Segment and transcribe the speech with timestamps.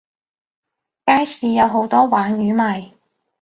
[1.05, 2.93] 街市有好多鯇魚賣